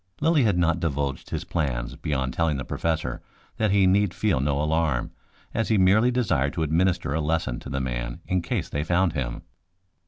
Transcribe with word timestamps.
Lilly 0.19 0.45
had 0.45 0.57
not 0.57 0.79
divulged 0.79 1.29
his 1.29 1.43
plans, 1.43 1.95
beyond 1.95 2.33
telling 2.33 2.57
the 2.57 2.65
Professor 2.65 3.21
that 3.57 3.69
he 3.69 3.85
need 3.85 4.15
feel 4.15 4.39
no 4.39 4.59
alarm, 4.59 5.11
as 5.53 5.69
he 5.69 5.77
merely 5.77 6.09
desired 6.09 6.53
to 6.53 6.63
administer 6.63 7.13
a 7.13 7.21
lesson 7.21 7.59
to 7.59 7.69
the 7.69 7.79
man 7.79 8.19
in 8.25 8.41
case 8.41 8.67
they 8.67 8.83
found 8.83 9.13
him. 9.13 9.43